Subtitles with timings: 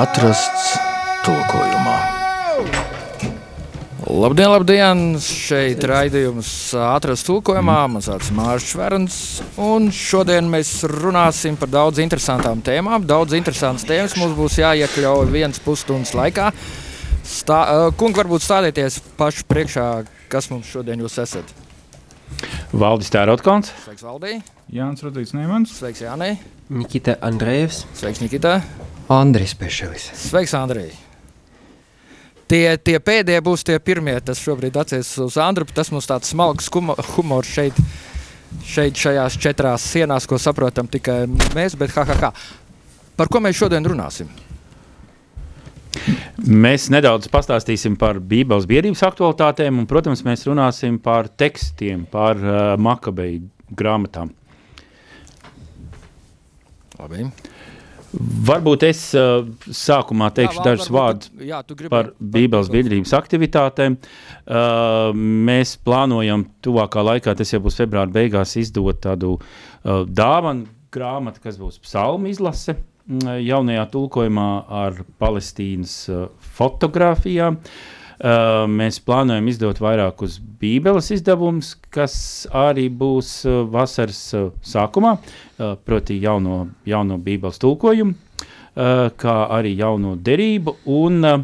[0.00, 0.78] Atrasts
[1.26, 1.96] tulkojumā.
[4.08, 5.02] Labdien, labdien!
[5.20, 7.82] Šeit raidījums atrasts tulkojumā.
[7.92, 9.18] Man sauc Mārcis Verns.
[9.60, 13.04] Un šodien mēs runāsim par daudz interesantām tēmām.
[13.04, 16.48] Daudz interesantas tēmas mums būs jāiekļauj viens pusstundas laikā.
[17.28, 19.84] Stā, kungi, varbūt stādieties paši priekšā,
[20.32, 21.52] kas mums šodien jūs esat.
[22.72, 23.74] Valdis Tērotkons.
[23.84, 24.40] Sveiks, Valdī!
[24.70, 25.72] Jānis Rudīts Neimans.
[25.74, 26.36] Sveiks, Jānī!
[26.70, 27.80] Nikita Andrejevs.
[27.98, 28.60] Sveiks, Nikita!
[29.10, 30.04] Andris Pešelis.
[30.14, 30.92] Sveiks, Andrej!
[32.46, 34.14] Tie, tie pēdējie būs tie pirmie.
[34.22, 35.66] Tas šobrīd attiecas uz Andru.
[35.74, 36.70] Tas mums tāds smalks
[37.16, 37.82] humors šeit,
[38.62, 41.24] šeit šajās četrās sienās, ko saprotam tikai
[41.58, 42.32] mēs, bet ha, ha, ha.
[43.18, 44.30] Par ko mēs šodien runāsim?
[46.46, 52.76] Mēs nedaudz pastāstīsim par Bībeles biedrības aktualitātēm, un, protams, mēs runāsim par tekstiem, par uh,
[52.78, 54.30] makabeju grāmatām.
[57.00, 57.26] Labi.
[58.46, 63.94] Varbūt es uh, sākumā teikšu jā, dažus vārdus par Bībeles biedrības aktivitātēm.
[64.50, 71.44] Uh, mēs plānojam tuvākā laikā, tas jau būs februāra beigās, izdot tādu uh, dāvanu grāmatu,
[71.44, 72.80] kas būs psalmu izlase
[73.10, 74.50] jaunajā tulkojumā
[74.82, 76.26] ar Palestīnas uh,
[76.58, 77.62] fotografijām.
[77.62, 85.76] Uh, mēs plānojam izdot vairākus Bībeles izdevumus, kas arī būs uh, vasaras uh, sākumā, uh,
[85.84, 90.76] proti, jauno, jauno Bībeles tulkojumu, uh, kā arī jauno derību.
[91.00, 91.40] Un, uh,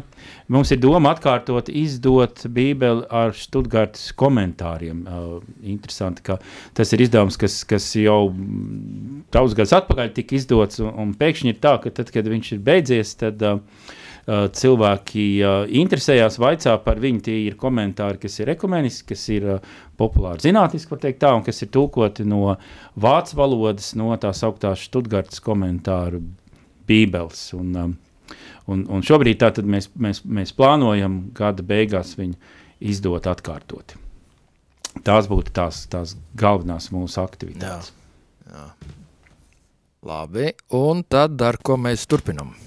[0.47, 5.01] Mums ir doma atkārtot, izdot Bībeli ar Stuttgartas komentāriem.
[5.03, 6.37] Uh, interesanti, ka
[6.77, 8.29] tas ir izdevums, kas, kas jau
[9.35, 12.63] daudz gadus atpakaļ tika izdots, un, un pēkšņi ir tā, ka tad, kad viņš ir
[12.63, 13.97] beidzies, tad uh, uh,
[14.27, 17.21] cilvēki uh, interesējās, vaicā par viņu.
[17.27, 21.45] Tie ir komentāri, kas ir ekumeniski, kas ir uh, populāri zinātniski, var teikt tā, un
[21.45, 22.57] kas ir tulkoti no
[22.99, 26.25] vācu valodas, no tās augtās Stuttgartas komentāru
[26.89, 27.49] bībeles.
[27.57, 27.95] Un,
[28.67, 32.35] Un, un šobrīd mēs, mēs, mēs plānojam gada beigās viņu
[32.83, 33.95] izdot atkārtoti.
[35.07, 37.93] Tās būtu tās, tās galvenās mūsu aktivitātes.
[38.49, 38.51] Jā.
[38.51, 38.67] Jā.
[40.07, 42.66] Labi, un tad ar ko mēs turpinām?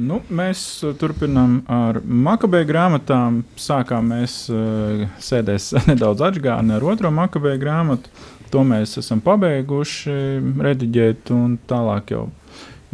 [0.00, 0.60] Nu, mēs
[1.00, 3.42] turpinām ar makabēju grāmatām.
[3.60, 8.12] Sākām mēs uh, sēdēs nedaudz atgādni ar otro makabēju grāmatu.
[8.54, 10.14] To mēs esam pabeiguši
[10.62, 12.28] rediģēt un tālāk jau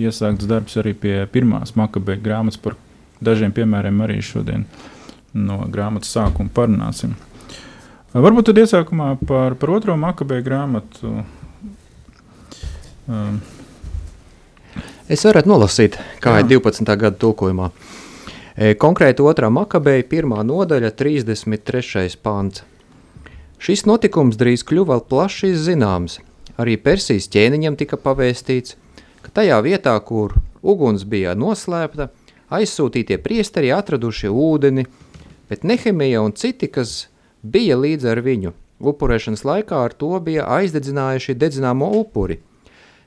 [0.00, 2.60] iesākts darbs arī pie pirmās makabeja grāmatas.
[2.60, 2.78] Par
[3.20, 4.64] dažiem piemēriem arī šodien
[5.36, 7.12] no grāmatas sākuma parunāsim.
[8.10, 11.20] Varbūt tad iesākumā par, par otro makabeja grāmatu.
[13.10, 13.40] Um.
[15.10, 16.44] Es varētu nolasīt, kā jā.
[16.44, 16.87] ir 12.
[16.94, 17.65] gada tulkojumā.
[18.54, 22.04] E, konkrēti otrā makabeja, pirmā nodaļa, 33.
[22.22, 22.60] pāns.
[23.59, 26.21] Šis notikums drīz kļuva plaši zināms.
[26.62, 28.76] Arī Persijas ķēniņam tika pavēstīts,
[29.25, 32.12] ka tajā vietā, kur uguns bija noslēpta,
[32.54, 34.84] aizsūtītie priesteri atraduši ūdeni,
[35.50, 37.09] bet Nehemija un citi, kas
[37.42, 42.38] bija līdz ar viņu, upurēšanas laikā ar to bija aizdedzinājuši dedzināmo upuri.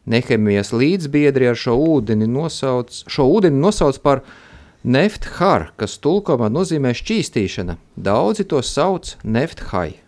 [0.10, 4.24] Nehemijas līdzbiedri ar šo ūdeni nosauc, šo ūdeni nosauc par
[4.84, 7.78] nefthar, kas tulkomā nozīmē šķīstīšana.
[7.96, 10.04] Daudzi to sauc nefthai.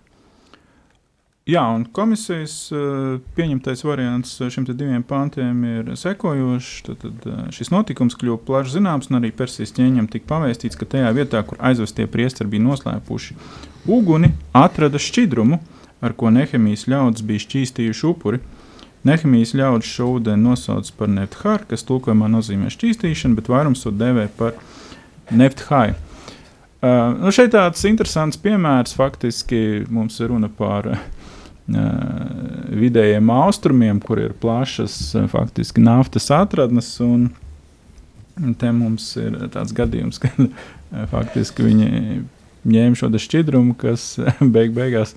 [1.46, 6.80] Jā, un komisijas uh, pieņemtais variants šiem diviem pantiem ir sekojošs.
[6.88, 10.90] Tad, tad uh, šis notikums kļuva plaši zināms, un arī Persijas ķēniņam tika pavēstīts, ka
[10.90, 13.38] tajā vietā, kur aizvestie priesteri bija noslēpuši
[13.94, 15.62] uguni, atrada šķidrumu,
[16.02, 18.42] ar ko Nehemijas ļaudis bija šķīstījuši upuri.
[19.06, 24.28] Nehemijas ļaudis šo ūdeni nosauc par nefthāru, kas tulkojumā nozīmē šķīstīšanu, bet vairums to dēvē
[24.40, 24.58] par
[25.30, 25.98] nefthāju.
[26.86, 31.00] Uh, nu šeit tāds interesants piemērs faktiski mums ir runa par uh,
[32.76, 34.98] vidējiem austrumiem, kur ir plašas
[35.32, 36.92] faktiski naftas atradnes.
[37.06, 37.30] Un,
[38.60, 40.34] te mums ir tāds gadījums, ka
[41.12, 41.92] faktiski viņi
[42.66, 44.16] ņēma šo šķidrumu, kas
[44.56, 45.16] beig beigās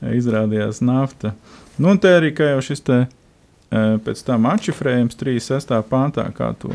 [0.00, 1.34] izrādījās nafta.
[1.80, 3.02] Nu, un te arī jau šis te,
[3.70, 5.76] pēc tam atšifrējums 36.
[5.90, 6.72] pāntā, kā to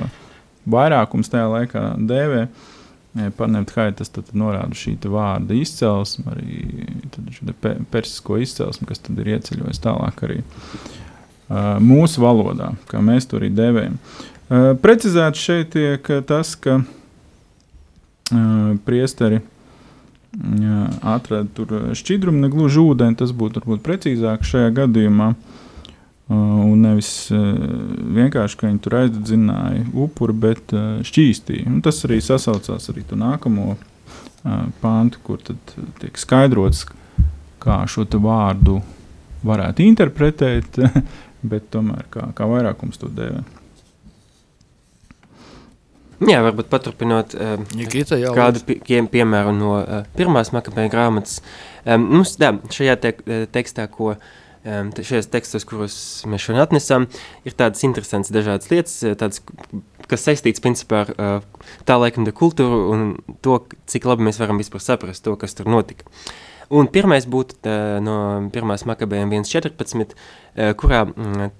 [0.70, 2.46] vairākums tajā laikā dēvē.
[2.46, 2.72] Uh,
[3.16, 9.80] Parnevthai tas tad norāda šī vārda izcelsme, arī pe, persisko izcelsmi, kas tad ir ieceļojis
[9.86, 13.96] tālāk arī uh, mūsu valodā, kā mēs to arī devējam.
[13.96, 19.40] Uh, precizēts šeit tiek tas, ka uh, priesteri
[21.00, 25.30] atrada tur šķidrumu, ne gluži ūdeni, tas būtu varbūt precīzāk šajā gadījumā.
[25.32, 25.65] Uh,
[26.34, 27.42] un nevis uh,
[28.18, 31.68] vienkārši, ka viņi tur aizdedzināja upuri, bet uh, šķīstīja.
[31.70, 33.76] Un tas arī sasaucās ar nākamo
[34.82, 36.84] pāntu, kur tiek skaidrots,
[37.58, 38.78] kā šo vārdu
[39.46, 40.78] varētu interpretēt.
[41.50, 43.44] bet tomēr kā, kā vairākums to dēvē.
[46.26, 48.78] Jā, varbūt paturpinot uh, Nikita, jā, kādu pie,
[49.12, 51.42] piemēru no uh, pirmās makabēja grāmatas.
[51.84, 53.12] Um, mums, jā, šajā te,
[53.52, 54.24] tekstā, ko um,
[54.66, 55.98] šajos tekstos, kurus
[56.30, 57.08] mēs šodien atnesam,
[57.46, 59.42] ir tādas interesantas dažādas lietas, tādas,
[60.10, 63.06] kas saistīts principā ar uh, tā laikam kultūru un
[63.46, 63.60] to,
[63.92, 66.10] cik labi mēs varam vispār saprast to, kas tur notika.
[66.74, 68.18] Un pirmais būtu tā, no
[68.54, 71.52] pirmās makabējiem 1.14, uh, kurā mm,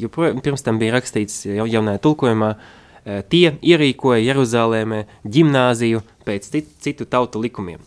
[0.00, 2.54] joprojām pirms tam bija rakstīts jaunajā tulkojumā,
[3.02, 6.44] Eh, tie ierīkoja Jeruzalēmē ģimnāziju pēc
[6.84, 7.80] citu tautu likumiem.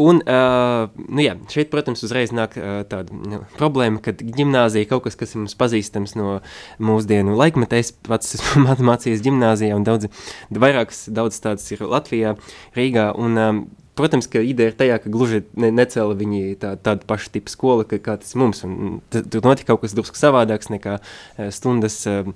[0.00, 5.04] Un, uh, nu jā, šeit, protams, uzreiz nāk uh, tāda nu, problēma, ka gimnāzija kaut
[5.04, 6.40] kas, kas mums pazīstams no
[6.82, 7.78] mūsdienu laikmeta.
[7.78, 10.10] Es pats esmu mācījies gimnāzijā un daudz,
[10.50, 12.34] vairākas, daudz tādas ir Latvijā,
[12.74, 13.12] Rīgā.
[13.22, 13.60] Un, um,
[13.94, 17.86] protams, ka ideja ir tajā, ka gluži ne, necēla viņi tā, tādu pašu tipu skolu,
[17.86, 18.64] ka, kā tas mums.
[18.66, 22.00] Un, tur notika kaut kas drusku savādāks nekā uh, stundas.
[22.10, 22.34] Uh,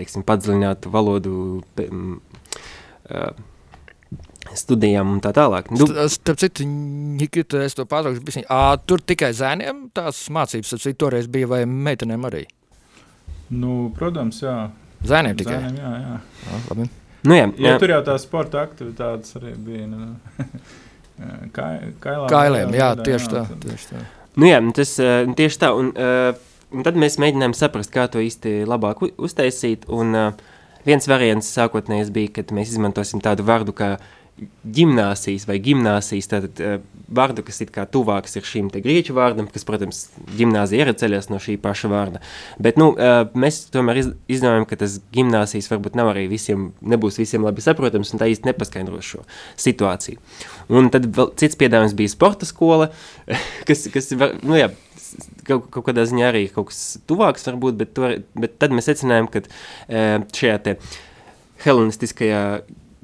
[0.00, 1.36] teiksim, padziļinātu valodu
[4.54, 5.70] studijām un tā tālāk.
[5.74, 8.46] Nu, Starp citu, Nikita, es to pārtraukšu bišķiņ.
[8.86, 12.44] Tur tikai zēniem tās mācības, tas toreiz bija, vai meitenēm arī?
[13.50, 14.56] Nu, protams, jā.
[15.06, 15.60] Zēniem tikai?
[15.62, 16.18] Zēniem, jā, jā.
[16.46, 16.88] jā labi.
[17.26, 17.70] Nu, jā, jā.
[17.70, 19.86] Ja, tur jau tās sporta aktivitātes arī bija.
[19.90, 20.10] Nu,
[21.56, 21.70] kā,
[22.02, 23.62] kailām, Kailiem, jā, jā, tieši jā, tā.
[23.66, 24.04] Tieši tā.
[24.36, 24.98] Nu jā, tas
[25.38, 25.72] tieši tā.
[25.76, 29.86] Un, uh, Un tad mēs mēģinājām saprast, kā to īsti labāk uztaisīt.
[29.92, 30.56] Un, uh,
[30.86, 33.96] viens variants sākotnējais bija, ka mēs izmantosim tādu vārdu kā
[34.76, 36.76] gimnāsijas vai gimnāsijas, tātad uh,
[37.16, 40.02] vārdu, kas ir kā tuvāks ir šim te grieķu vārdam, kas, protams,
[40.36, 42.20] gimnāzija ir ceļās no šī paša vārda.
[42.60, 47.20] Bet, nu, uh, mēs tomēr iz, izdomājam, ka tas gimnāsijas varbūt nav arī visiem, nebūs
[47.22, 49.24] visiem labi saprotams, un tā īsti nepaskaidros šo
[49.66, 50.20] situāciju.
[50.76, 52.90] Un tad vēl cits piedāvājums bija sporta skola,
[53.68, 54.68] kas, kas var, nu jā,
[55.46, 59.30] kaut, kaut kādā ziņā arī kaut kas tuvāks varbūt, bet, to, bet tad mēs secinājām,
[59.32, 60.02] ka e,
[60.36, 60.76] šajā te
[61.64, 62.42] helenistiskajā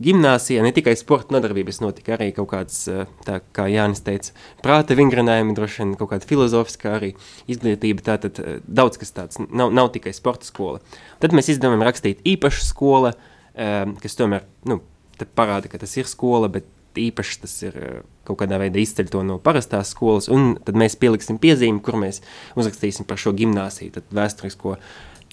[0.02, 4.32] gimnāsijā ne tikai sporta nodarbības notika, arī kaut kāds, e, tā kā Jānis teica,
[4.64, 7.12] prāta vingrinājumi, droši vien kaut kāda filozofiskā arī
[7.52, 10.80] izglītība, tātad e, daudz kas tāds, nav, nav tikai sporta skola.
[11.22, 13.16] Tad mēs izdomājam rakstīt īpašu skola,
[13.52, 14.78] kas tomēr, nu,
[15.20, 16.64] tad parāda, ka tas ir skola, bet
[16.98, 20.98] īpaši tas ir eh, kaut kādā veidā izceļ to no parastās skolas, un tad mēs
[21.00, 22.22] pieliksim piezīmi, kur mēs
[22.58, 24.76] uzrakstīsim par šo gimnāsiju, tad vēsturisko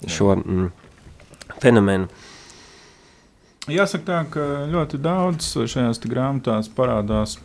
[0.08, 0.70] šo mm,
[1.60, 2.08] fenomenu.
[3.68, 7.36] Jāsaka tā, ka ļoti daudz šajās grāmatās parādās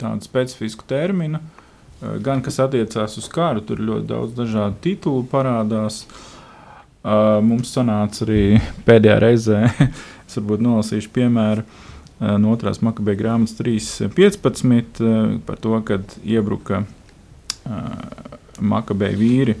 [0.00, 6.04] tādu specifisku terminu, eh, gan kas attiecās uz kāru, tur ļoti daudz dažādu titulu parādās.
[7.02, 9.56] Uh, mums sanāca arī pēdējā reizē,
[10.28, 11.64] es varbūt nolasīšu piemēru,
[12.22, 18.26] Eh, no otrās makabēja grāmatas 3.15 eh, par to, kad iebruka eh,
[18.62, 19.56] makabēja vīri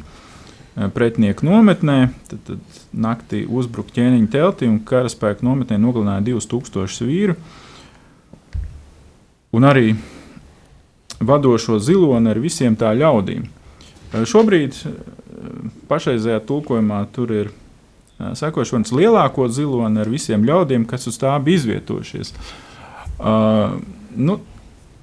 [0.74, 1.98] pretinieku nometnē,
[2.30, 7.36] tad, tad naktī uzbruka ķēniņa teltī un karaspēka nometnē nogalināja 2000 vīru.
[9.52, 9.92] Un arī
[11.20, 13.44] vadošo ziloni ar visiem tā ļaudīm.
[14.28, 14.76] Šobrīd
[15.88, 17.52] pašreizējā tulkojumā tur ir
[18.38, 22.32] sekošanas lielāko ziloni ar visiem ļaudīm, kas uz tā bija izvietojušies.
[23.22, 23.76] Uh,
[24.16, 24.38] nu,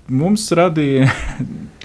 [0.10, 1.10] mums radīja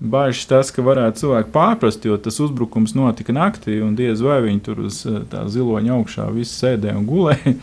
[0.00, 4.62] bažas tas, ka varētu cilvēki pārprast, jo tas uzbrukums notika naktī, un diez vai viņi
[4.64, 5.02] tur uz
[5.32, 7.54] tā ziloņa augšā visi sēdēja un gulēja.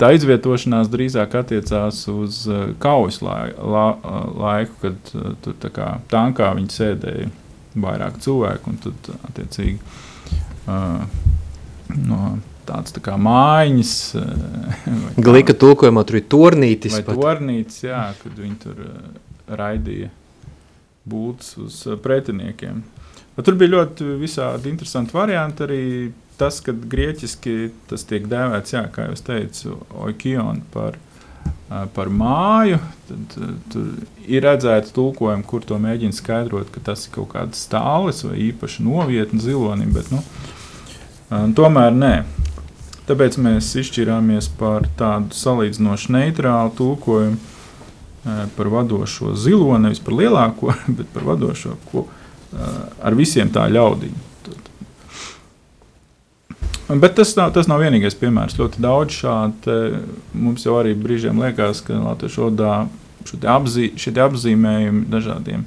[0.00, 2.46] Tā izvietošanās drīzāk attiecās uz
[2.80, 3.90] kaujas lai, la,
[4.40, 5.10] laiku, kad
[5.44, 7.26] tur tā kā tankā viņi sēdēja
[7.84, 9.76] vairāk cilvēku, un tad attiecīgi.
[10.64, 11.04] Uh,
[12.08, 12.38] no
[12.68, 13.94] tādas tā kā mājiņas.
[14.20, 14.88] Eh,
[15.26, 16.96] Glīka tulkojumā tur ir tornītis.
[17.08, 19.20] Tornītis, jā, kad viņi tur eh,
[19.60, 20.10] raidīja
[21.08, 22.82] būtus uz eh, pretiniekiem.
[23.36, 25.84] Bet tur bija ļoti visādi interesanti varianti arī
[26.40, 29.76] tas, ka grieķiski tas tiek dēvēts, jā, kā jau teicu,
[30.06, 30.96] oikion par,
[31.94, 32.80] par māju.
[33.08, 33.36] Tad,
[33.72, 33.90] tur
[34.24, 38.86] ir redzēta tulkojuma, kur to mēģina skaidrot, ka tas ir kaut kāds stāvis vai īpaša
[38.88, 39.92] novietne zilonim.
[39.96, 40.24] Bet, nu,
[41.30, 42.14] Tomēr nē.
[43.06, 47.49] Tāpēc mēs izšķirāmies par tādu salīdzinoši neitrālu tulkojumu
[48.56, 52.06] par vadošo zilo, nevis par lielāko, bet par vadošo, ko
[53.00, 54.16] ar visiem tā ļaudīm.
[56.90, 58.56] Bet tas nav, tas nav vienīgais piemērs.
[58.58, 59.76] Ļoti daudz šādu
[60.34, 62.72] mums jau arī brīžiem liekas, ka latviešu valodā
[63.52, 65.62] apzī, šie apzīmējumi dažādiem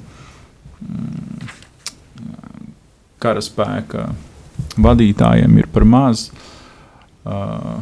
[0.84, 1.48] mm,
[3.24, 4.10] karaspēka
[4.84, 6.28] vadītājiem ir par maz.
[7.24, 7.80] Uh,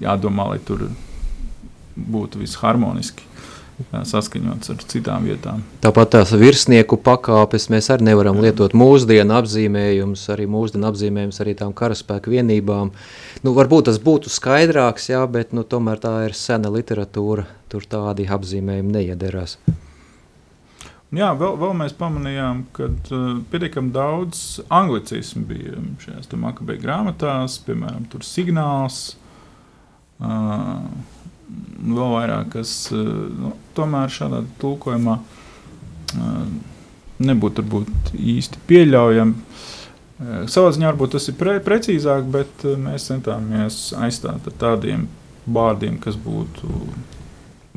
[0.00, 0.88] jādomā, lai tur
[1.96, 3.26] būtu viss harmoniski.
[3.90, 5.64] Saskaņots ar citām vietām.
[5.84, 11.74] Tāpat tās virsnieku pakāpes mēs arī nevaram lietot mūsdienu apzīmējumus, arī mūsdienu apzīmējumus arī tām
[11.76, 12.92] karaspēku vienībām.
[13.44, 18.28] Nu, varbūt tas būtu skaidrāks, jā, bet nu, tomēr tā ir sena literatūra, tur tādi
[18.30, 19.58] apzīmējumi neiederās.
[21.10, 28.04] Jā, vēl, vēl mēs pamanījām, ka uh, pietiekami daudz anglicismu bija šajās makabeju grāmatās, piemēram,
[28.12, 29.16] tur signāls.
[30.20, 30.84] Uh,
[31.80, 33.04] vēl vairāk, kas uh,
[33.34, 36.42] nu, tomēr šādā tulkojumā uh,
[37.20, 39.36] nebūtu varbūt, īsti pieļaujami.
[40.20, 45.08] Uh, savā ziņā varbūt tas ir pre precīzāk, bet mēs centāmies aizstāt ar tādiem
[45.50, 46.68] vārdiem, kas būtu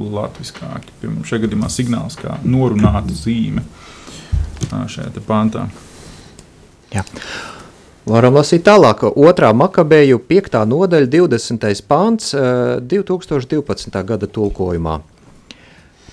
[0.04, 0.94] latviskāki.
[1.02, 3.64] Piemēram, šajā gadījumā signāls kā norunāta zīme
[4.70, 5.68] šajā pantā.
[6.94, 7.04] Jā.
[8.04, 9.06] Varam lasīt tālāk.
[9.16, 10.58] Otrā makabeju 5.
[10.68, 11.84] nodaļa, 20.
[11.88, 14.02] pāns, 2012.
[14.04, 14.98] gada tulkojumā.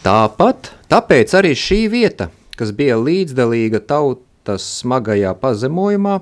[0.05, 6.21] Tāpat, tāpēc arī šī vieta, kas bija līdzdalīga tautas smagajā pazemojumā,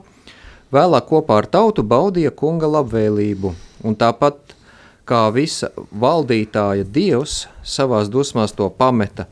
[0.72, 3.52] vēlāk kopā ar tautu baudīja kunga labvēlību,
[3.84, 4.56] un tāpat
[5.04, 9.28] kā visa valdītāja dievs savās dusmās to pameta,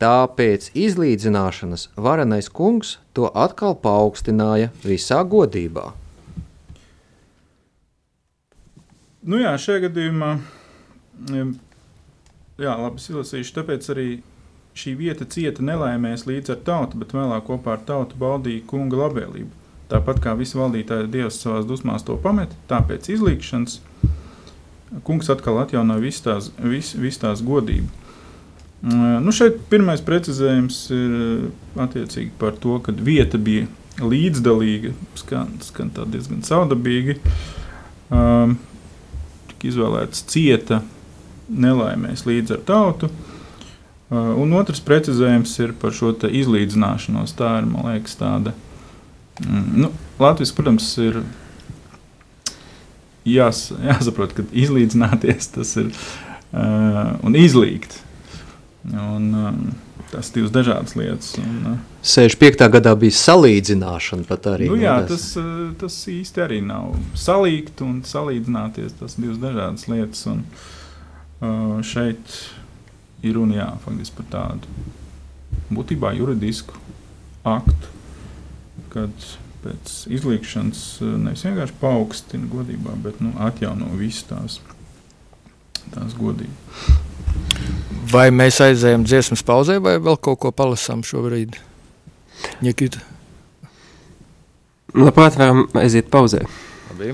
[0.00, 5.90] tā pēc izlīdzināšanas varenais kungs to atkal paaugstināja visā godībā.
[9.20, 10.30] Nu jā, šajā gadījumā,
[11.28, 14.08] jā, labi izlasīšu, tāpēc arī
[14.80, 19.52] šī vieta cieta nelaimēs līdz ar tautu, bet vēlāk kopā ar tautu baudīja kunga labvēlību.
[19.90, 23.80] Tāpat kā visi valdītāji dievs savās dusmās to pamet, tāpēc izlīkšanas
[25.04, 27.90] kungs atkal atjaunoja visu tās, vis, vis tās godību.
[28.80, 33.66] Mm, nu šeit pirmais precizējums ir uh, attiecīgi par to, ka vieta bija
[34.00, 37.18] līdzdalīga, skan, skan diezgan saudabīgi.
[38.08, 38.56] Um,
[39.50, 40.80] tika izvēlēts cieta
[41.50, 43.10] nelaimēs līdz ar tautu.
[44.10, 47.36] Uh, un otrs precizējums ir par šo izlīdzināšanos.
[47.36, 48.56] Tā ir, man liekas, tāda.
[49.44, 51.20] Mm, nu, Latvijas, protams, ir
[53.28, 58.00] jās, jāsaprot, ka izlīdzināties tas ir uh, un izlīgt.
[58.88, 59.58] Un, um,
[60.08, 61.34] tas divas dažādas lietas.
[61.42, 62.64] Un, uh, 65.
[62.72, 64.70] gadā bija salīdzināšana pat arī.
[64.72, 68.96] Nu, jā, tas, uh, tas īsti arī nav salīgt un salīdzināties.
[69.02, 70.24] Tas divas dažādas lietas.
[70.32, 70.46] Un,
[71.44, 72.40] uh, šeit
[73.20, 74.88] ir runa jā, faktiski par tādu
[75.70, 76.76] būtībā juridisku
[77.46, 77.92] aktu,
[78.92, 79.28] kad
[79.64, 84.58] pēc izlīkšanas eh, nevis vienkārši paaugstina godībā, bet nu, atjauno visu tās,
[85.92, 87.08] tās godības.
[88.10, 91.58] Vai mēs aizējām dziesmas pauzē, vai vēl kaut ko palasām šobrīd?
[92.64, 93.02] Nikita.
[94.96, 96.42] Labprāt, varam aiziet pauzē.
[96.90, 97.12] Labi.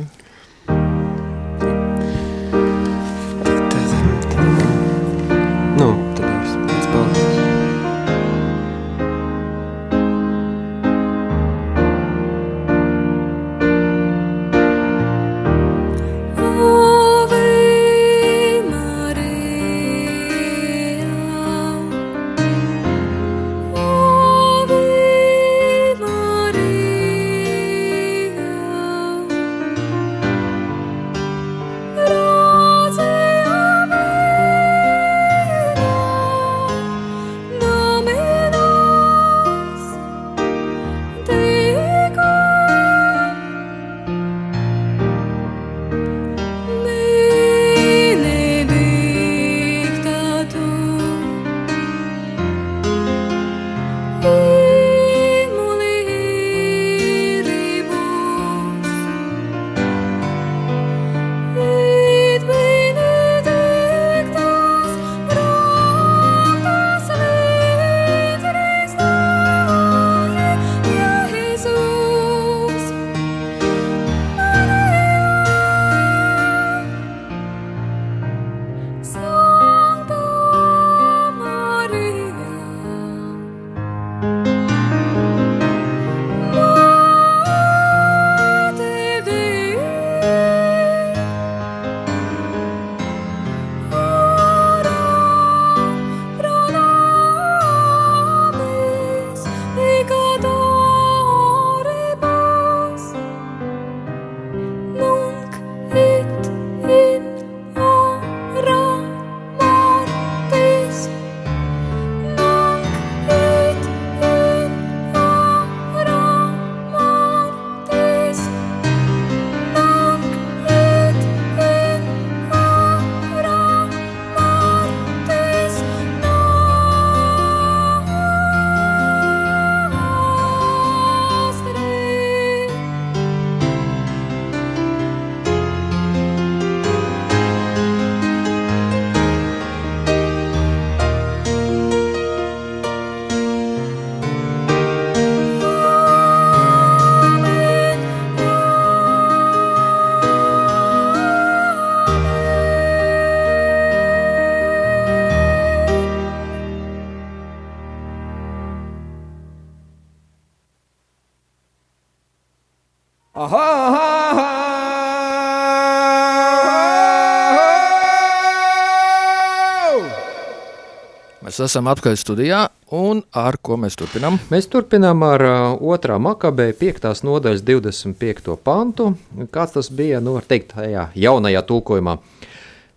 [171.56, 172.56] Mēs esam atpakaļ studijā,
[172.92, 174.34] un ar ko mēs turpinām?
[174.52, 176.18] Mēs turpinām ar uh, 2.
[176.20, 177.06] makabē 5.
[177.24, 178.58] nodaļas 25.
[178.60, 179.06] pantu.
[179.54, 182.18] Kāds tas bija, nu, var teikt, tajā jaunajā tulkojumā.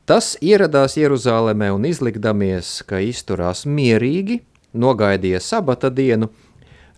[0.04, 4.42] Tas ieradās Jeruzālēmē un izlikdamies, ka izturās mierīgi,
[4.76, 6.28] nogaidīja sabata dienu.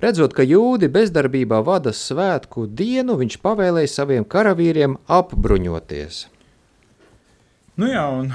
[0.02, 6.24] Redzot, ka jūdi bezdarbībā vada svētku dienu, viņš pavēlēja saviem karavīriem apbruņoties.
[7.78, 8.34] Nu jā, un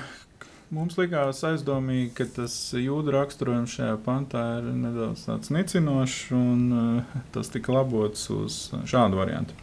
[0.75, 7.23] mums likās aizdomīgi, ka tas jūdu raksturojums šajā pantā ir nedaudz tāds nicinošs, un uh,
[7.35, 8.59] tas tika labots uz
[8.89, 9.57] šādu variantu.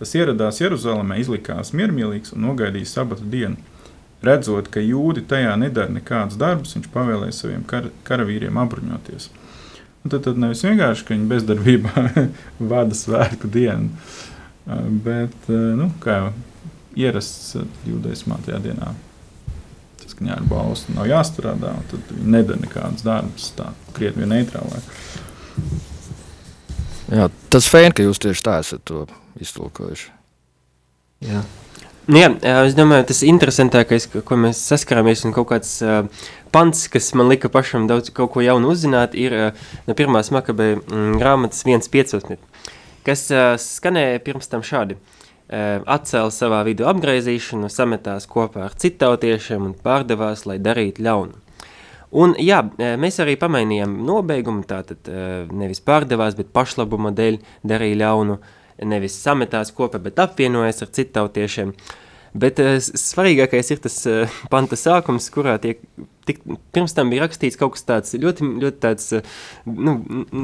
[0.00, 3.60] Tas ieradās Jeruzalemē, izlikās miermīlīgs un nogaidīja sabata dienu.
[4.24, 9.30] Redzot, ka jūdi tajā nedara nekādus darbus, viņš pavēlēja saviem kar karavīriem apbruņoties.
[10.04, 12.04] Un tad, tad nevis vienkārši, ka viņi bezdarbībā
[12.72, 13.92] vada svētku dienu,
[15.04, 16.32] bet nu, kā jau
[17.00, 17.56] ierasts
[17.88, 18.92] jūdaismā tajā dienā.
[20.20, 23.52] Saskaņā ar balstu nav jāstrādā, tad viņi nedara nekādus darbus.
[23.56, 24.84] Tā krietni neitrālāk.
[27.08, 29.06] Jā, tas fēni, ka jūs tieši tā esat to
[29.40, 30.10] iztulkojuši.
[31.24, 31.40] Jā.
[32.10, 32.28] Nu jā,
[32.66, 36.04] es domāju, tas interesantākais, ko mēs saskarāmies, un kaut kāds uh,
[36.52, 40.74] pants, kas man lika pašam daudz kaut ko jaunu uzzināt, ir uh, no pirmās makabē
[40.82, 42.36] mm, grāmatas 1.15,
[43.08, 44.98] kas uh, skanēja pirms tam šādi.
[44.98, 45.19] Uh,
[45.50, 51.38] atcēla savā vidu apgraizīšanu, sametās kopā ar citautiešiem un pārdevās, lai darītu ļaunu.
[52.20, 52.64] Un, jā,
[52.98, 55.06] mēs arī pamainījām nobeigumu, tātad
[55.54, 57.38] nevis pārdevās, bet pašlabuma dēļ
[57.70, 58.38] darīja ļaunu,
[58.90, 61.70] nevis sametās kopā, bet apvienojas ar citautiešiem.
[61.70, 65.80] Uh, Bet uh, svarīgākais ir tas uh, panta sākums, kurā tiek,
[66.28, 66.38] tik,
[66.74, 69.34] pirms tam bija rakstīts kaut kas tāds ļoti, ļoti tāds, uh,
[69.66, 69.96] nu,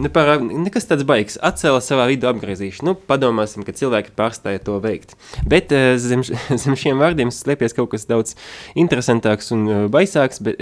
[0.06, 2.90] nepārā, nekas tāds baigs, atcēla savā vidu apgriezīšanu.
[2.90, 5.14] Nu, padomāsim, ka cilvēki pārstāja to veikt.
[5.46, 6.26] Bet zem,
[6.64, 8.34] zem šiem vārdiem slēpjas kaut kas daudz
[8.74, 10.58] interesantāks un baisāks, bet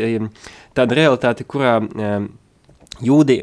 [0.77, 1.79] tāda realitāte, kurā
[3.05, 3.41] jūdi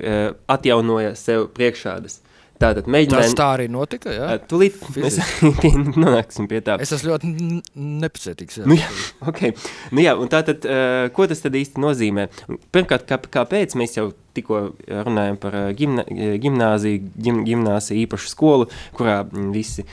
[0.49, 2.21] atjaunoja sev priekšādas.
[2.61, 3.27] Tātad mēģinājumi.
[3.31, 4.29] Tas tā arī notika, jā?
[4.49, 5.17] Tūlīt mēs
[6.03, 6.77] nonāksim pie tā.
[6.83, 7.31] Es esmu ļoti
[7.75, 8.61] nepacietīgs.
[8.61, 8.67] Jā.
[8.69, 8.89] Nu, jā,
[9.31, 9.55] okay.
[9.91, 10.67] nu, jā, un tātad,
[11.15, 12.27] ko tas tad īsti nozīmē?
[12.73, 16.05] Pirmkārt, kā, kāpēc mēs jau tikko runājam par gimna,
[16.39, 19.83] gimnāziju, gim, gimnāziju īpašu skolu, kurā visi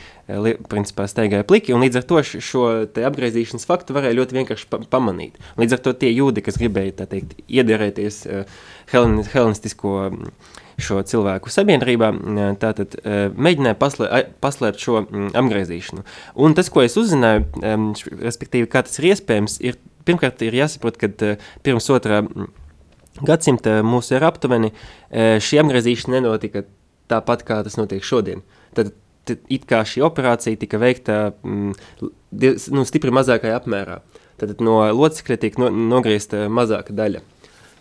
[0.69, 2.69] principā staigāja pliki, un līdz ar to šo
[3.09, 5.41] apgriezīšanas faktu varēja ļoti vienkārši pa pamanīt.
[5.59, 8.23] Līdz ar to tie jūdi, kas gribēja, tā teikt, iederēties
[8.93, 12.13] helen, helenistisko uh, šo cilvēku sabiedrībā,
[12.63, 12.95] tātad
[13.35, 15.03] mēģināja paslē, paslēpt šo
[15.39, 16.05] apgriezīšanu.
[16.39, 17.49] Un tas, ko es uzzināju,
[18.23, 21.35] respektīvi, kā tas ir iespējams, ir pirmkārt ir jāsaprot, ka
[21.67, 22.23] pirms otrā
[23.27, 24.73] gadsimta mūsu ir aptuveni,
[25.11, 26.65] šī apgriezīšana nenotika
[27.11, 28.45] tāpat, kā tas notiek šodien.
[28.77, 28.95] Tad
[29.53, 31.75] it kā šī operācija tika veikta mm,
[32.73, 33.99] nu, stipri mazākajā apmērā.
[34.39, 37.25] Tad no locekļa tiek no, nogriezta mazāka daļa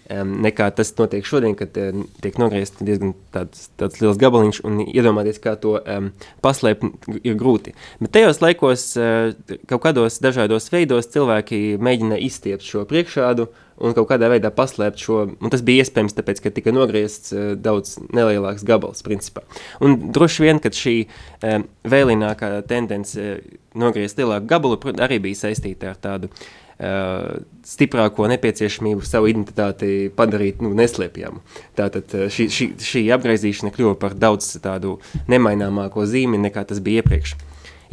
[0.10, 5.58] nekā tas notiek šodien, kad tiek nogriezts diezgan tāds, tāds liels gabaliņš, un iedomāties, kā
[5.60, 6.12] to um,
[6.44, 7.76] paslēpt, ir grūti.
[8.00, 9.32] Bet tajos laikos, uh,
[9.68, 15.20] kaut kādos dažādos veidos, cilvēki mēģina izstiept šo priekšādu un kaut kādā veidā paslēpt šo,
[15.52, 19.44] tas bija iespējams tāpēc, ka tika nogriezts uh, daudz nelielāks gabals, principā.
[19.84, 23.42] Un droši vien, kad šī um, vēlinākā tendence
[23.78, 26.32] nogriezt lielāku gabalu, arī bija saistīta ar tādu
[26.78, 31.42] stiprāko nepieciešamību savu identitāti padarīt nu, neslēpjamu.
[31.78, 34.98] Tātad uh, šī, šī, šī apgaizīšana kļuva par daudz tādu
[35.32, 37.34] nemaināmāko zīmi nekā tas bija iepriekš.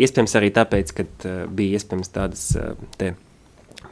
[0.05, 2.51] Iespējams arī tāpēc, ka uh, bija iespējams tādas
[3.01, 3.15] te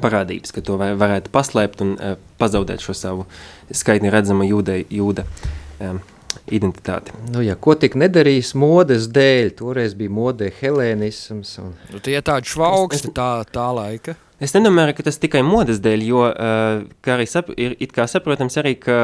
[0.03, 1.93] parādības, ka to var, varētu paslēpt un
[2.41, 3.27] pazaudēt šo savu
[3.73, 5.25] skaidri redzamu jūda, jūda
[6.51, 7.15] identitāti.
[7.31, 11.55] Nu, ja, ko tik nedarīs modes dēļ, toreiz bija modē helēnisms.
[11.63, 11.73] Un...
[11.93, 14.17] Nu, tie tādi švaugsti tā, tā laika.
[14.43, 16.81] Es nedomāju, ka tas tikai modes dēļ, jo uh,
[17.15, 18.97] arī sap, ir kā saprotams arī, ka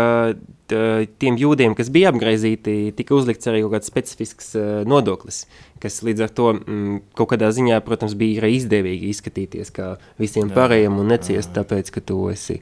[0.69, 5.45] tiem jūdiem, kas bija apgraizīti, tika uzlikts arī kaut kāds specifisks uh, nodoklis,
[5.83, 10.51] kas līdz ar to mm, kaut kādā ziņā, protams, bija arī izdevīgi izskatīties kā visiem
[10.51, 12.59] pārējiem un neciest tāpēc, ka tu esi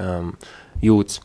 [0.00, 0.32] um,
[0.80, 1.20] jūds.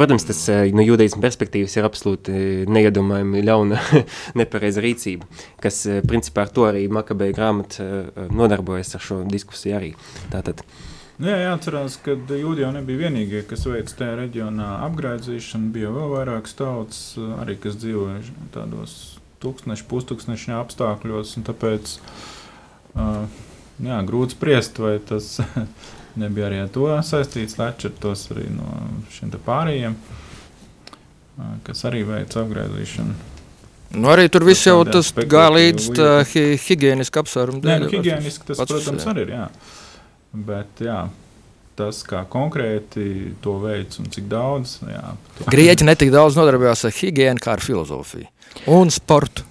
[0.00, 2.32] Protams, tas eh, no jūdaismu perspektīvas ir absolūti
[2.72, 3.80] neiedomājami ļauna
[4.40, 5.26] nepareiza rīcība,
[5.60, 9.90] kas eh, principā ar to arī Makabeja grāmata eh, nodarbojas ar šo diskusiju arī.
[10.32, 10.64] Tātad.
[11.20, 15.68] Nu jā, jāatcerās, ka jūdzi jau nebija vienīgie, kas veica tajā reģionā apgraizīšanu.
[15.76, 17.04] Bija vēl vairākas tautas,
[17.42, 18.24] arī kas dzīvoja
[18.56, 18.96] tādos
[19.44, 21.36] tūkstošu, pustūkstošu apstākļos.
[21.44, 21.98] Tāpēc
[22.96, 23.28] uh,
[23.84, 25.34] jā, grūti spriest, vai tas
[26.18, 27.58] nebija arī ar to saistīts.
[27.60, 28.66] Lečertos arī no
[29.14, 29.96] šiem pārējiem,
[31.66, 33.18] kas arī veic apgriezīšanu.
[33.90, 37.64] Nu, arī tur viss jau tas gāja līdz hi higiēniskam apsvērumam.
[37.66, 39.14] Nē, nu, higiēniski tas, pats, protams, jā.
[39.14, 39.32] arī ir.
[39.34, 39.46] Jā.
[40.46, 40.98] Bet, jā,
[41.80, 44.76] tas, kā konkrēti to veids un cik daudz.
[44.86, 45.16] Jā,
[45.50, 48.30] Grieķi netik daudz nodarbojās ar higiēnu kā ar filozofiju
[48.70, 49.49] un sportu.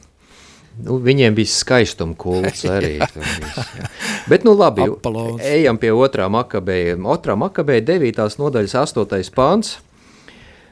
[0.80, 2.98] Nu, viņiem bija skaistuma kults arī.
[4.30, 5.44] Bet, nu, labi, Apalons.
[5.44, 6.96] ejam pie otrā makabeja.
[6.96, 8.22] Otrā makabeja, 9.
[8.39, 9.34] nodaļas, 8.
[9.36, 9.78] pāns.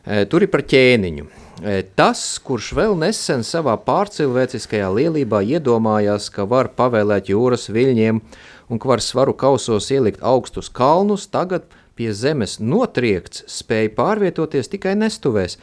[0.08, 1.28] E, tur ir par ķēniņu.
[1.58, 8.22] E, tas, kurš vēl nesen savā pārcilvēciskajā lielībā iedomājās, ka var pavēlēt jūras viļņiem
[8.70, 11.68] un ka var svaru kausos ielikt augstus kalnus, tagad
[11.98, 15.58] pie zemes notriekts, spēja pārvietoties tikai nestuvēs.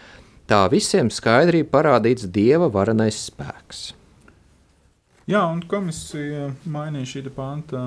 [0.50, 3.92] Tā visiem skaidri parādīts dieva varenais spēks.
[5.24, 7.86] Jā, un komisija mainīja šī panta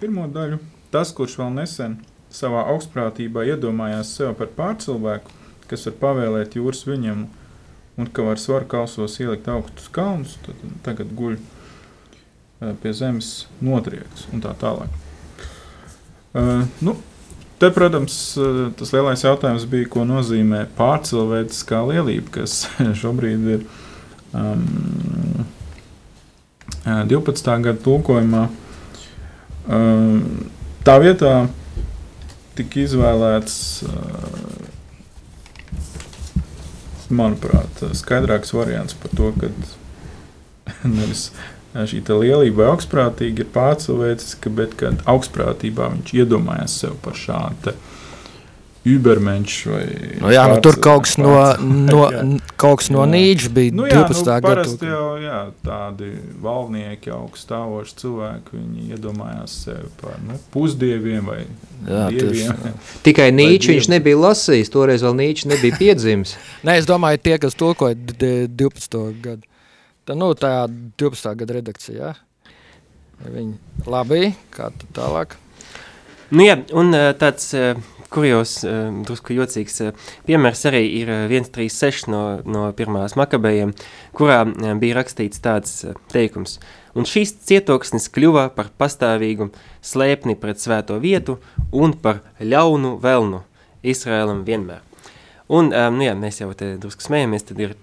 [0.00, 0.58] pirmo daļu.
[0.90, 1.98] Tas, kurš vēl nesen
[2.34, 5.30] savā augstprātībā iedomājās sev par pārcilvēku,
[5.70, 7.28] kas var pavēlēt jūras viņam,
[7.98, 11.36] un ka var svaru kausos ielikt augstus kalnus, tad tagad guļ
[12.82, 14.90] pie zemes notriekts un tā tālāk.
[16.34, 16.96] Uh, nu,
[17.62, 18.16] te, protams,
[18.80, 22.64] tas lielais jautājums bija, ko nozīmē pārcilvēciskā lielība, kas
[23.04, 23.64] šobrīd ir
[24.34, 25.46] um,
[26.84, 27.50] 12.
[27.64, 28.46] gada tulkojumā.
[30.86, 31.32] Tā vietā
[32.58, 33.58] tika izvēlēts,
[37.08, 39.52] manuprāt, skaidrāks variants par to, ka
[40.98, 41.28] nevis
[41.88, 47.74] šī lielība vai augstprātīga ir pārcilvēciska, bet kad augstprātībā viņš iedomājās sev par šādu
[48.96, 49.84] Ubermensch vai
[50.20, 51.32] nu, jā, nu, tur kaut kas no,
[51.90, 52.02] no,
[52.60, 54.28] kaut kas no Nīča bija nu, jā, 12.
[54.28, 54.92] Nu, parasti gadu.
[54.92, 56.10] jau jā, tādi
[56.44, 62.62] valnieki, augststāvoši cilvēki, viņi iedomājās sevi par nu, pusdieviem vai jā, dieviem.
[62.62, 62.74] Tieši,
[63.08, 66.36] Tikai Nīča viņš nebija lasījis, toreiz vēl Nīča nebija piedzimis.
[66.66, 68.98] Nē, es domāju, tie, kas tulkoja 12.
[69.24, 69.44] gadu.
[70.08, 71.34] Tā, nu, tā 12.
[71.42, 72.14] gada redakcija, jā.
[73.28, 75.34] Viņi labi, kā tālāk.
[76.30, 77.50] Nu jā, un tāds
[78.12, 83.74] kurjos, uh, drusku jocīgs uh, piemērs arī ir 136 no, no pirmās makabējiem,
[84.16, 86.58] kurā uh, bija rakstīts tāds uh, teikums.
[86.98, 89.50] Un šīs cietoksnis kļuva par pastāvīgu
[89.84, 91.38] slēpni pret svēto vietu
[91.72, 93.44] un par ļaunu velnu
[93.86, 94.82] Izrēlam vienmēr.
[95.48, 97.76] Un, um, nu jā, mēs jau te drusku smējamies, tad ir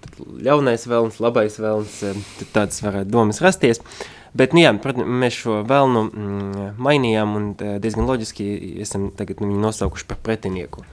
[0.46, 3.80] ļaunais velns, labais velns, tad tādas varētu domas rasties.
[3.82, 8.46] Uh, Bet, nu, jā, protams, mēs šo vēlnu mm, mainījām un diezgan loģiski
[8.84, 10.84] esam tagad nu, viņu nosaukuši par pretinieku.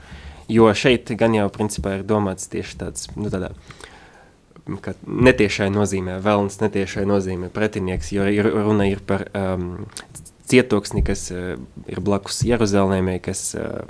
[0.48, 3.50] Jo šeit gan jau principā ir domāts tieši tāds, nu, tādā,
[4.84, 9.84] ka netiešai nozīmē vēlns, netiešai nozīmē pretinieks, jo ir, runa ir par um,
[10.48, 11.56] cietoksni, kas uh,
[11.90, 13.82] ir blakus Jeruzalemē, kas, uh,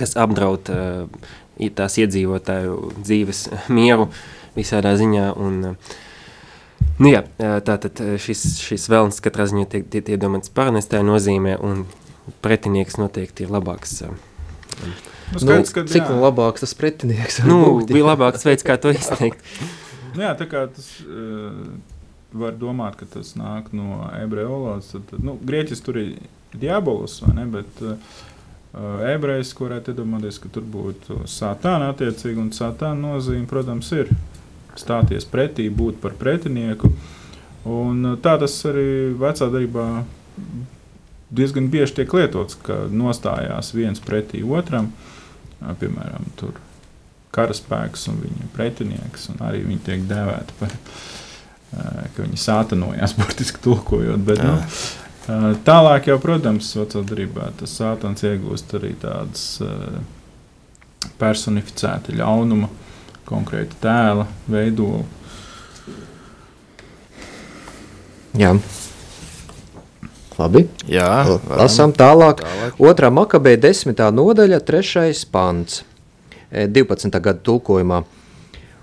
[0.00, 1.28] kas apdraud uh,
[1.76, 3.44] tās iedzīvotāju dzīves
[3.76, 4.08] mieru
[4.56, 6.00] visādā ziņā un uh,
[7.00, 7.22] Nu, jā,
[7.64, 11.86] tātad šis, šis vēlns katrā ziņā tiek, tiek iedomāts paranestā nozīmē, un
[12.44, 14.02] pretinieks noteikti ir labāks.
[15.32, 16.18] Nu, skaidrs, ka, cik jā.
[16.20, 19.40] labāks tas pretinieks nu, bija labāks veids, kā to izteikt.
[20.12, 21.56] nu, jā, tā kā tas uh,
[22.36, 26.12] var domāt, ka tas nāk no ebreju valodas, tad, nu, grieķis tur ir
[26.52, 27.96] diabolus, vai ne, bet uh,
[29.08, 34.12] ebrejs, varētu iedomāties, ka tur būtu satāna attiecīgi, un satāna nozīme, protams, ir
[34.80, 36.92] stāties pretī, būt par pretinieku.
[37.68, 39.86] Un uh, tā tas arī vecā darbā
[41.32, 44.90] diezgan bieži tiek lietots, ka nostājās viens pretī otram,
[45.80, 46.58] piemēram, tur
[47.32, 53.62] karaspēks un viņa pretinieks, un arī viņi tiek dēvēti par, uh, ka viņi sātanojās, burtiski
[53.64, 54.26] tulkojot.
[54.26, 54.58] Bet, nu,
[55.64, 59.46] tālāk jau, protams, vecā darbā tas sātans iegūst arī tādas
[61.18, 62.68] personificēta ļaunuma
[63.28, 65.04] konkrēta tēla veidolu.
[68.38, 68.54] Jā.
[70.38, 70.64] Labi.
[70.88, 72.40] Jā, Lasām tālāk.
[72.40, 72.78] tālāk.
[72.80, 75.82] Otrā makabē desmitā nodaļa, trešais pants,
[76.50, 77.20] 12.
[77.20, 78.02] gada tulkojumā.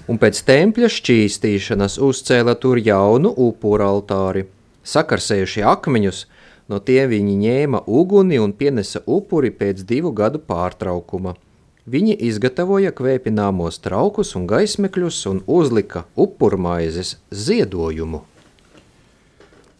[0.09, 4.45] Un pēc tempļa šķīstīšanas uzcēla tur jaunu upuru altāri.
[4.85, 6.23] Sakarsējuši akmeņus,
[6.69, 11.35] no tiem viņi ņēma uguni un pienesa upuri pēc divu gadu pārtraukuma–
[11.89, 18.19] Viņi izgatavoja kvēpināmos traukus un gaismekļus un uzlika upurmaizes ziedojumu.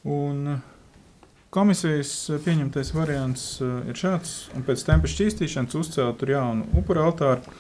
[0.10, 0.56] Un
[1.54, 2.14] komisijas
[2.46, 7.58] pieņemtais variants eh, ir šāds, un pēc tempa šķīstīšanas uzcēla tur jaunu upuru altāru,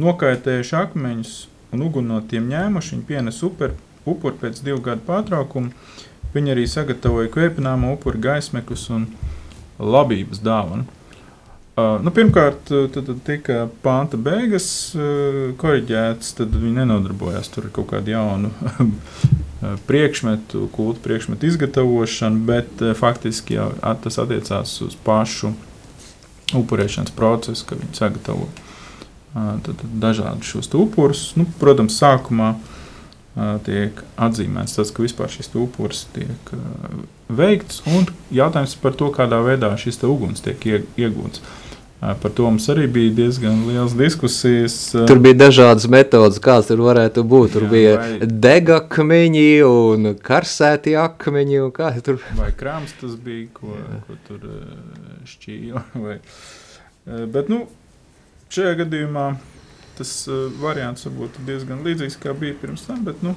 [0.00, 1.34] nokaitējuši akmeņus
[1.74, 3.74] un uguni no tiem ņēmuši, viņi pienes upur,
[4.08, 5.74] upur pēc divu gadu pārtraukuma,
[6.32, 9.10] viņi arī sagatavoja kvēpināmo upuru gaismekļus un
[9.82, 10.88] labības dāvanu.
[11.80, 14.66] Uh, nu, pirmkārt, tad, tad tika pānta beigas
[14.96, 18.50] uh, korģētas, tad viņi nenodarbojās ar kaut kādu jaunu
[19.88, 23.70] priekšmetu, kultu priekšmetu izgatavošanu, bet uh, faktiski jau
[24.04, 25.52] tas attiecās uz pašu
[26.58, 28.48] upurēšanas procesu, ka viņi sagatavo
[29.32, 31.28] tad, tad dažādus šos upurus.
[31.38, 32.56] Nu, protams, sākumā
[33.62, 36.50] tiek atzīmēts tas, ka vispār šis upurs tiek
[37.30, 40.66] veikts, un jautājums par to, kādā veidā šis uguns tiek
[40.98, 41.44] iegūts.
[42.00, 44.76] Par to mums arī bija diezgan liels diskusijas.
[45.08, 47.52] Tur bija dažādas metodas, kādas tur varētu būt.
[47.52, 48.28] Tur jā, bija vai...
[48.46, 51.60] degakmeņi un karsēti akmeņi.
[51.66, 52.22] Un tur...
[52.38, 54.00] Vai krāms tas bija, ko, jā.
[54.06, 54.48] ko tur
[55.28, 55.84] šķīja.
[56.06, 56.16] Vai...
[57.36, 57.66] Bet nu,
[58.48, 59.26] šajā gadījumā
[60.00, 60.14] tas
[60.60, 63.04] variants varbūt diezgan līdzīgs, kā bija pirms tam.
[63.04, 63.36] Bet, nu,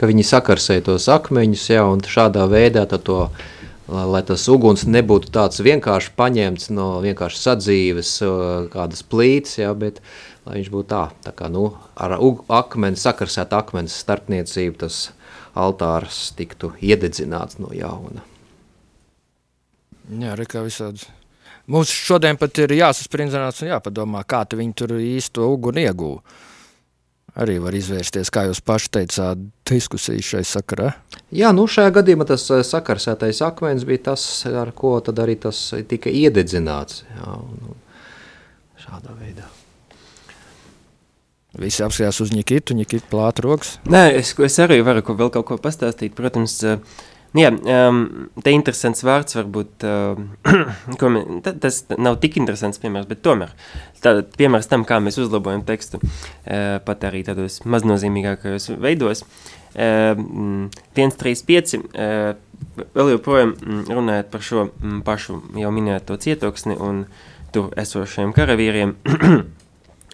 [0.00, 3.26] ka viņi sakarsē tos akmeņus, ja, un šādā veidā to,
[3.90, 8.14] lai tas uguns nebūtu tāds vienkārši paņemts no vienkārši sadzīves
[8.72, 10.00] kādas plīts, ja, bet
[10.46, 15.10] lai viņš būtu tā, tā kā, nu, ar akmeni, sakarsēt akmenes starpniecību, tas
[15.58, 18.24] altārs tiktu iededzināts no jauna.
[20.10, 21.04] Jā, rekā visādi.
[21.70, 26.48] Mums šodien pat ir jāsasprindzināts un jāpadomā, kā viņi tur īsto uguni iegūst
[27.38, 30.90] arī var izvērsties, kā jūs paši teicāt, diskusijas šai sakarā?
[31.34, 35.62] Jā, nu šajā gadījumā tas eh, sakarsētais akmens bija tas, ar ko tad arī tas
[35.90, 37.04] tika iededzināts.
[37.14, 37.78] Jā, un
[38.80, 39.46] šādā veidā.
[41.58, 43.74] Visi apskatījās uz Nikitu, Nikitu plāta rokas.
[43.90, 46.14] Nē, es, es arī varu ko, vēl kaut ko pastāstīt.
[46.14, 46.78] Protams, uh,
[47.30, 48.00] Nu jā, um,
[48.42, 53.52] te interesants vārds varbūt, uh, man, tas nav tik interesants piemērs, bet tomēr
[54.02, 59.22] tā, piemērs tam, kā mēs uzlabojam tekstu, uh, pat arī tādos maznozīmīgākajos veidos.
[59.70, 60.18] Uh,
[60.98, 62.32] 135, uh,
[62.98, 63.54] vēl joprojām
[63.86, 64.66] runājot par šo
[65.06, 67.04] pašu jau minēto cietoksni un
[67.54, 68.96] tur esošiem karavīriem,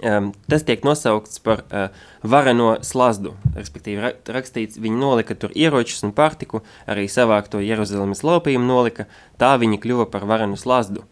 [0.05, 1.87] Um, tas tiek nosaukts par uh,
[2.21, 3.33] vareno slazdu.
[3.57, 9.07] Respektīvi, ra rakstīts, viņi nolika tur ieročus un pārtiku, arī savākto Jeruzalemes laupījumu nolika,
[9.41, 11.07] tā viņi kļuva par varenu slazdu.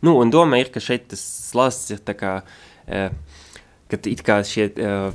[0.00, 2.32] Nu, un doma ir, ka šeit tas slazds ir tā kā,
[2.88, 3.12] uh,
[3.92, 5.12] ka it kā šie uh,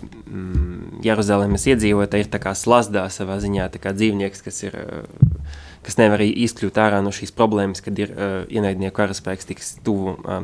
[1.02, 5.98] Jeruzalemes iedzīvotāji ir tā kā slazdā savā ziņā, tā kā dzīvnieks, kas ir, uh, kas
[5.98, 10.44] nevar izkļūt ārā no šīs problēmas, kad ir uh, ienaidnieku karaspēks tiks tuvu uh,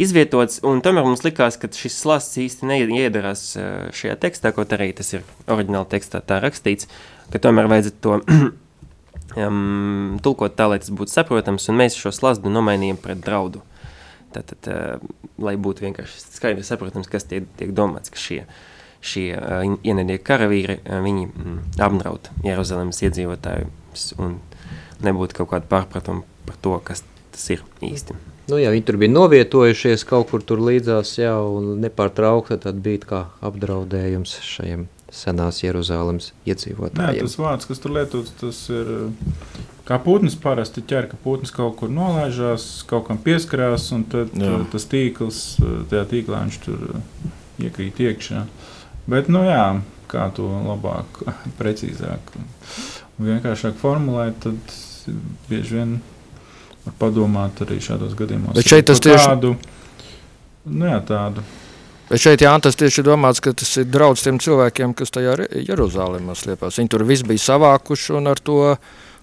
[0.00, 3.46] izvietots, un tomēr mums likās, ka šis slasts īsti neiedarās
[3.94, 6.88] šajā tekstā, kaut arī tas ir oriģināli tekstā tā rakstīts,
[7.32, 8.18] ka tomēr vajadzētu to
[9.36, 13.62] um, tulkot tā, lai tas būtu saprotams, un mēs šo slazdu nomainījām pret draudu.
[14.34, 15.02] Tātad, uh,
[15.42, 18.42] lai būtu vienkārši skaidri saprotams, kas tiek, tiek domāts, ka šie,
[19.04, 24.40] šie uh, ienaidnieki karavīri, uh, viņi mm, apdraud Jeruzalemes iedzīvotājus, un
[25.04, 28.16] nebūtu kaut kāda pārpratuma par to, kas tas ir īsti.
[28.50, 33.06] Nu, jā, viņi tur bija novietojušies kaut kur tur līdzās, jā, un nepārtraukti tad bija
[33.08, 37.20] kā apdraudējums šajiem senās Jeruzālēmas iedzīvotājiem.
[37.20, 38.90] Jā, tas vārds, kas tur lietots, tas ir
[39.88, 44.58] kā putns parasti ķer, ka putns kaut kur nolaižās, kaut kam pieskarās, un tad jā.
[44.72, 45.42] tas tīkls,
[45.92, 46.86] tajā tīklā viņš tur
[47.62, 48.46] iekrīt iekšā.
[49.10, 49.66] Bet, nu jā,
[50.10, 51.22] kā to labāk,
[51.60, 52.50] precīzāk un
[53.28, 54.76] vienkāršāk formulēt, tad
[55.50, 55.96] bieži vien
[56.84, 58.56] var padomāt arī šādos gadījumos.
[58.58, 59.54] Bet šeit tas tieši tādu,
[60.68, 61.44] nu jā, tādu.
[62.10, 65.38] Bet šeit jā, tas tieši ir domāts, ka tas ir draudz tiem cilvēkiem, kas tajā
[65.64, 66.78] Jeruzālēmā slēpās.
[66.80, 68.60] Viņi tur viss bija savākuši un ar to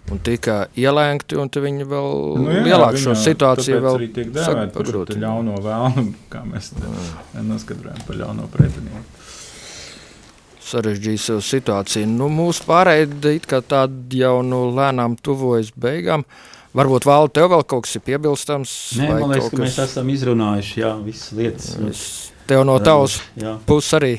[0.09, 2.09] un tika ielēgti, un viņi vēl
[2.41, 3.99] nu, jā, lielāk šo situāciju vēl
[4.33, 6.71] šo ļauno vēlnu, kā mēs
[7.37, 9.19] noskatrojam par ļauno pretinieku.
[10.71, 12.07] Sarežģīja sev situāciju.
[12.07, 16.23] Nu, mūsu pārējai it kā tāda jau nu lēnām tuvojas beigām.
[16.23, 18.75] Uh, Varbūt vēl tev vēl kaut kas ir piebilstams.
[18.99, 19.63] Nē, man liekas, ka kas...
[19.65, 21.71] mēs esam izrunājuši jā, visas lietas.
[21.89, 22.03] Es
[22.47, 23.17] tev no tavas
[23.67, 24.13] puses arī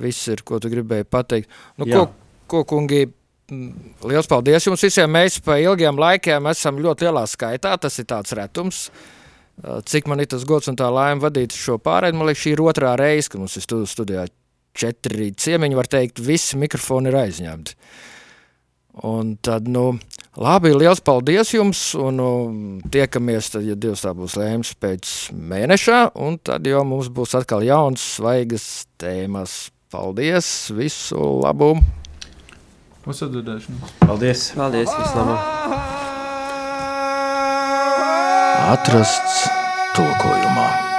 [0.00, 1.48] viss ir, ko tu gribēji pateikt.
[1.80, 2.02] Nu, jā.
[2.02, 2.10] ko,
[2.50, 3.06] ko, kungi,
[4.06, 5.10] liels paldies jums visiem.
[5.12, 7.74] Mēs pa ilgiem laikiem esam ļoti lielā skaitā.
[7.80, 8.84] Tas ir tāds retums.
[9.60, 12.62] Cik man ir tas gods un tā laime vadīt šo pārēdi, man liekas, šī ir
[12.64, 14.24] otrā reize, kad mums ir studijā
[14.80, 17.76] četri ciemiņi, var teikt, visi mikrofoni ir aizņemti.
[19.10, 19.98] Un tad, nu,
[20.40, 22.30] labi, liels paldies jums, un nu,
[22.92, 27.64] tiekamies, tad, ja Dievs tā būs lēms pēc mēneša, un tad jau mums būs atkal
[27.66, 29.68] jauns, svaigas tēmas.
[29.90, 31.72] Paldies, visu labu!
[33.10, 33.96] Uzsadudēšanos!
[34.04, 34.44] Paldies!
[34.54, 35.34] Paldies, visu labu!
[38.70, 39.42] Atrasts
[39.96, 40.89] tulkojums.